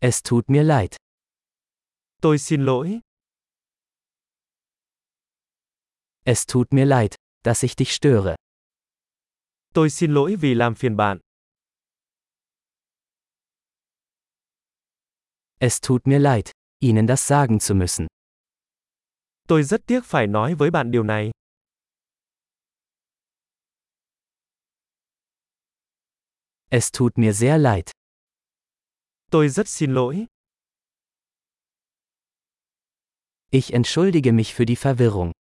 Es 0.00 0.22
tut 0.22 0.48
mir 0.48 0.62
leid. 0.64 0.96
Tôi 2.22 2.38
xin 2.38 2.64
lỗi. 2.64 3.00
Es 6.24 6.46
tut 6.46 6.72
mir 6.72 6.86
leid, 6.86 7.14
dass 7.44 7.62
ich 7.64 7.76
dich 7.76 7.92
störe. 7.92 8.36
Tôi 9.74 9.90
xin 9.90 10.14
lỗi 10.14 10.36
vì 10.36 10.54
làm 10.54 10.74
phiền 10.74 10.96
bạn. 10.96 11.18
Es 15.60 15.80
tut 15.80 16.06
mir 16.06 16.18
leid, 16.20 16.50
Ihnen 16.80 17.06
das 17.06 17.20
sagen 17.28 17.58
zu 17.58 17.74
müssen. 17.74 18.06
Tôi 19.48 19.62
rất 19.62 19.80
tiếc 19.86 20.00
phải 20.04 20.26
nói 20.26 20.54
với 20.54 20.70
bạn 20.70 20.90
điều 20.90 21.02
này. 21.02 21.30
Es 26.70 26.90
tut 26.92 27.18
mir 27.18 27.32
sehr 27.32 27.60
leid. 27.60 27.97
Tôi 29.30 29.48
rất 29.48 29.68
xin 29.68 29.94
lỗi. 29.94 30.26
Ich 33.50 33.72
entschuldige 33.72 34.32
mich 34.32 34.54
für 34.54 34.64
die 34.64 34.76
Verwirrung. 34.76 35.32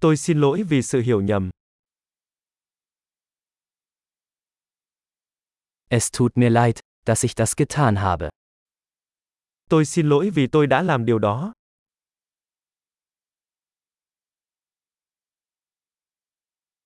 Tôi 0.00 0.16
xin 0.16 0.40
lỗi 0.40 0.62
vì 0.62 0.82
sự 0.82 1.00
hiểu 1.00 1.20
nhầm. 1.20 1.50
Es 5.88 6.10
tut 6.18 6.36
mir 6.36 6.50
leid, 6.50 6.80
dass 7.06 7.24
ich 7.24 7.34
das 7.36 7.56
getan 7.56 7.96
habe. 7.96 8.28
Tôi 9.70 9.84
xin 9.84 10.08
lỗi 10.08 10.30
vì 10.30 10.46
tôi 10.52 10.66
đã 10.66 10.82
làm 10.82 11.04
điều 11.04 11.18
đó. 11.18 11.52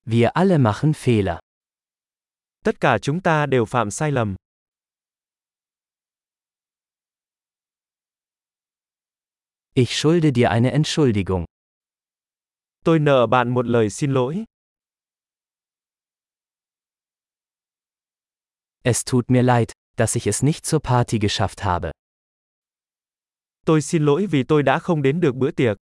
Wir 0.07 0.31
alle 0.35 0.59
machen 0.59 0.93
Fehler. 0.93 1.39
Tất 2.65 2.81
cả 2.81 2.99
chúng 3.03 3.21
ta 3.21 3.47
đều 3.47 3.65
phạm 3.65 3.91
sai 3.91 4.13
lầm. 4.13 4.35
Ich 9.75 9.97
schulde 9.97 10.33
dir 10.33 10.51
eine 10.51 10.73
Entschuldigung. 10.73 11.45
Tôi 12.85 12.99
nợ 12.99 13.27
bạn 13.27 13.49
một 13.49 13.67
lời 13.67 13.91
xin 13.91 14.13
lỗi. 14.13 14.45
Es 18.83 19.05
tut 19.05 19.31
mir 19.31 19.43
leid, 19.43 19.73
dass 19.97 20.17
ich 20.17 20.27
es 20.27 20.43
nicht 20.43 20.67
zur 20.67 20.81
Party 20.81 21.19
geschafft 21.19 21.61
habe. 21.65 21.91
Tôi 23.67 23.83
xin 23.83 24.05
lỗi 24.05 24.27
vì 24.27 24.45
tôi 24.49 24.63
đã 24.63 24.79
không 24.79 25.03
đến 25.03 25.21
được 25.21 25.35
bữa 25.35 25.51
tiệc. 25.51 25.77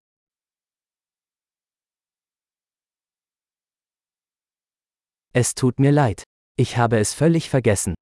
Es 5.33 5.53
tut 5.61 5.79
mir 5.79 5.91
leid. 5.91 6.23
Ich 6.55 6.77
habe 6.77 6.97
es 6.97 7.21
völlig 7.21 7.51
vergessen. 7.51 7.93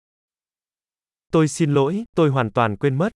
Tôi 1.31 1.47
xin 1.47 1.73
lỗi, 1.73 2.05
tôi 2.15 2.29
hoàn 2.29 2.51
toàn 2.51 2.77
quên 2.77 2.97
mất. 2.97 3.11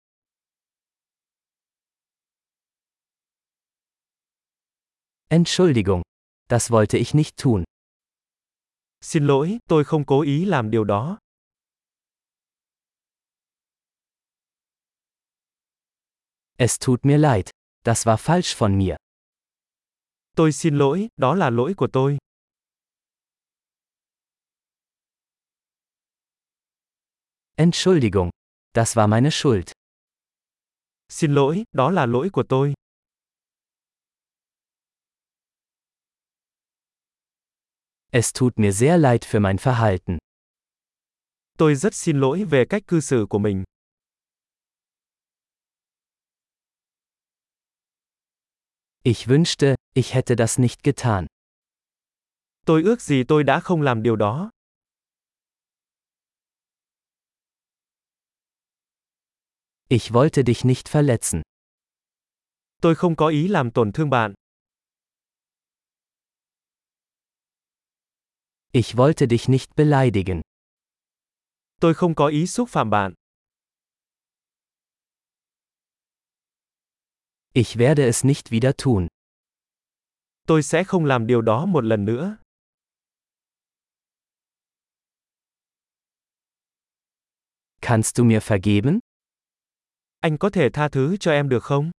Entschuldigung. 5.30 6.04
Das 6.50 6.72
wollte 6.72 6.98
ich 6.98 7.14
nicht 7.14 7.36
tun. 7.36 7.64
Xin 9.02 9.28
lỗi, 9.28 9.60
tôi 9.70 9.84
không 9.84 10.06
cố 10.06 10.22
ý 10.22 10.46
làm 10.46 10.72
điều 10.72 10.84
đó. 10.84 11.18
Es 16.58 16.78
tut 16.80 17.06
mir 17.06 17.18
leid. 17.18 17.50
Das 17.84 18.08
war 18.08 18.18
falsch 18.18 18.58
von 18.58 18.78
mir. 18.78 18.96
Tôi 20.36 20.52
xin 20.52 20.78
lỗi, 20.78 21.08
đó 21.18 21.36
là 21.36 21.50
lỗi 21.50 21.74
của 21.78 21.88
tôi. 21.94 22.18
Entschuldigung. 27.56 28.30
Das 28.74 28.98
war 28.98 29.08
meine 29.08 29.30
Schuld. 29.30 29.72
Xin 31.10 31.34
lỗi, 31.34 31.64
đó 31.72 31.92
là 31.92 32.06
lỗi 32.06 32.30
của 32.34 32.44
tôi. 32.50 32.74
Es 38.12 38.32
tut 38.34 38.58
mir 38.58 38.72
sehr 38.72 38.98
leid 38.98 39.26
für 39.26 39.40
mein 39.40 39.58
Verhalten. 39.58 40.18
Tôi 41.58 41.76
rất 41.76 41.94
xin 41.94 42.20
lỗi 42.20 42.44
về 42.44 42.66
cách 42.70 42.84
cư 42.88 43.00
xử 43.00 43.26
của 43.30 43.40
mình. 43.40 43.64
Ich 49.04 49.28
wünschte, 49.28 49.76
ich 49.94 50.14
hätte 50.14 50.36
das 50.38 50.60
nicht 50.60 50.84
getan. 50.84 51.26
Tôi 52.66 52.84
ước 52.84 53.02
gì 53.02 53.24
tôi 53.28 53.44
đã 53.44 53.60
không 53.60 53.82
làm 53.82 54.04
điều 54.04 54.16
đó. 54.16 54.50
Ich 59.90 60.12
wollte 60.12 60.44
dich 60.44 60.66
nicht 60.66 60.92
verletzen. 60.92 61.42
Tôi 62.82 62.96
không 62.96 63.16
có 63.16 63.28
ý 63.28 63.48
làm 63.48 63.72
tổn 63.72 63.92
thương 63.92 64.10
bạn. 64.10 64.34
Ich 68.78 68.96
wollte 68.96 69.28
dich 69.28 69.50
nicht 69.50 69.76
beleidigen. 69.76 70.42
Tôi 71.82 71.94
không 71.94 72.16
có 72.16 72.28
ý 72.28 72.48
xúc 72.48 72.70
phạm 72.70 72.90
bạn. 72.90 73.14
Ich 77.54 77.78
werde 77.78 78.06
es 78.06 78.26
nicht 78.26 78.52
wieder 78.52 78.72
tun. 78.78 79.08
Tôi 80.48 80.64
sẽ 80.64 80.84
không 80.84 81.06
làm 81.06 81.28
điều 81.28 81.42
đó 81.42 81.66
một 81.66 81.84
lần 81.84 82.06
nữa. 82.06 82.38
Kannst 87.82 88.16
du 88.16 88.24
mir 88.24 88.44
vergeben? 88.44 89.00
Anh 90.20 90.38
có 90.38 90.50
thể 90.50 90.70
tha 90.74 90.90
thứ 90.90 91.18
cho 91.20 91.32
em 91.32 91.50
được 91.50 91.64
không? 91.64 91.92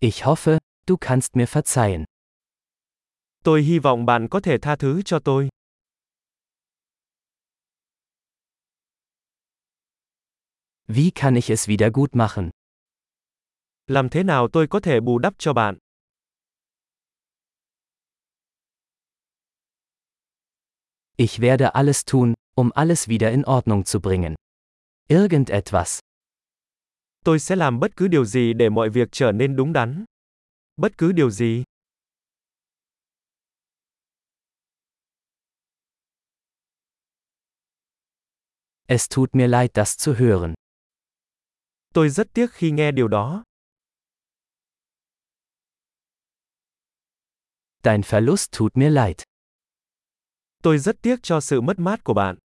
Ich 0.00 0.22
hoffe, 0.24 0.57
du 0.88 0.96
kannst 0.96 1.36
mir 1.36 1.46
verzeihen. 1.46 2.04
Tôi 3.44 3.62
hy 3.62 3.78
vọng 3.78 4.06
bạn 4.06 4.28
có 4.28 4.40
thể 4.40 4.58
tha 4.58 4.76
thứ 4.76 5.02
cho 5.02 5.18
tôi. 5.18 5.48
Wie 10.86 11.10
kann 11.14 11.34
ich 11.34 11.50
es 11.50 11.68
wieder 11.68 11.92
gut 11.92 12.16
machen? 12.16 12.50
Làm 13.86 14.08
thế 14.08 14.22
nào 14.22 14.48
tôi 14.52 14.66
có 14.66 14.80
thể 14.80 15.00
bù 15.00 15.18
đắp 15.18 15.34
cho 15.38 15.52
bạn? 15.52 15.78
Ich 21.16 21.40
werde 21.40 21.70
alles 21.70 22.04
tun, 22.12 22.34
um 22.54 22.70
alles 22.74 23.08
wieder 23.08 23.30
in 23.30 23.42
Ordnung 23.42 23.82
zu 23.82 24.00
bringen. 24.00 24.34
Irgendetwas. 25.08 25.98
Tôi 27.24 27.38
sẽ 27.38 27.56
làm 27.56 27.80
bất 27.80 27.96
cứ 27.96 28.08
điều 28.08 28.24
gì 28.24 28.52
để 28.52 28.68
mọi 28.68 28.90
việc 28.90 29.08
trở 29.12 29.32
nên 29.32 29.56
đúng 29.56 29.72
đắn. 29.72 30.04
Bất 30.78 30.92
cứ 30.98 31.12
điều 31.12 31.30
gì. 31.30 31.64
Es 38.86 39.08
tut 39.08 39.34
mir 39.34 39.48
leid, 39.48 39.70
das 39.74 39.96
zu 39.96 40.14
hören. 40.14 40.54
Tôi 41.94 42.08
rất 42.08 42.28
tiếc 42.34 42.46
khi 42.52 42.70
nghe 42.70 42.92
điều 42.92 43.08
đó. 43.08 43.44
Dein 47.82 48.00
Verlust 48.02 48.50
tut 48.58 48.76
mir 48.76 48.90
leid. 48.90 49.22
Tôi 50.62 50.78
rất 50.78 50.96
tiếc 51.02 51.16
cho 51.22 51.40
sự 51.40 51.60
mất 51.60 51.78
mát 51.78 52.04
của 52.04 52.14
bạn. 52.14 52.38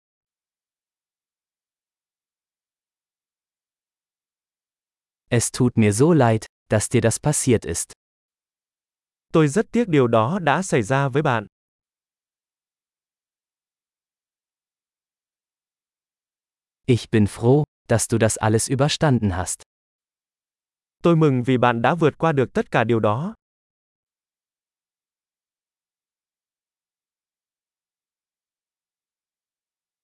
Es 5.29 5.51
tut 5.51 5.77
mir 5.77 5.91
so 5.91 6.13
leid, 6.13 6.45
dass 6.69 6.89
dir 6.91 7.03
das 7.03 7.19
passiert 7.19 7.65
ist. 7.65 8.00
Tôi 9.31 9.47
rất 9.47 9.65
tiếc 9.71 9.87
điều 9.87 10.07
đó 10.07 10.39
đã 10.39 10.61
xảy 10.61 10.81
ra 10.81 11.07
với 11.07 11.21
bạn. 11.21 11.47
Ich 16.85 17.11
bin 17.11 17.25
froh, 17.25 17.63
dass 17.87 18.09
du 18.09 18.17
das 18.17 18.37
alles 18.37 18.71
überstanden 18.71 19.29
hast. 19.31 19.61
Tôi 21.03 21.15
mừng 21.15 21.43
vì 21.43 21.57
bạn 21.57 21.81
đã 21.81 21.95
vượt 21.95 22.17
qua 22.17 22.31
được 22.31 22.53
tất 22.53 22.71
cả 22.71 22.83
điều 22.83 22.99
đó. 22.99 23.35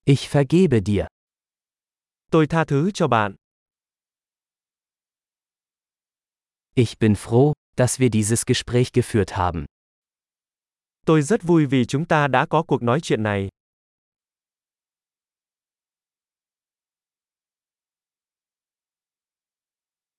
Ich 0.06 0.32
vergebe 0.32 0.80
dir. 0.86 1.06
Tôi 2.32 2.48
tha 2.48 2.66
thứ 2.66 2.92
cho 2.94 3.08
bạn. 3.08 3.36
Ich 6.80 7.00
bin 7.00 7.16
froh, 7.16 7.54
dass 7.76 8.00
wir 8.00 8.12
dieses 8.12 8.46
Gespräch 8.46 8.92
geführt 8.92 9.36
haben. 9.36 9.66
Tôi 11.06 11.22
rất 11.22 11.44
vui 11.44 11.66
vì 11.66 11.86
chúng 11.86 12.06
ta 12.06 12.28
đã 12.28 12.46
có 12.46 12.64
cuộc 12.64 12.84
nói 12.84 13.02
chuyện 13.02 13.24
này. 13.24 13.50